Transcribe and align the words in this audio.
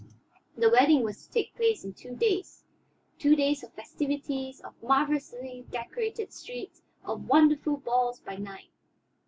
The 0.57 0.71
wedding 0.71 1.03
was 1.03 1.27
to 1.27 1.31
take 1.31 1.55
place 1.55 1.83
in 1.85 1.93
two 1.93 2.15
days; 2.15 2.63
two 3.19 3.35
days 3.35 3.63
of 3.63 3.71
festivities, 3.73 4.59
of 4.61 4.73
marvelously 4.81 5.67
decorated 5.69 6.33
streets, 6.33 6.81
of 7.03 7.27
wonderful 7.27 7.77
balls 7.77 8.19
by 8.19 8.37
night. 8.37 8.71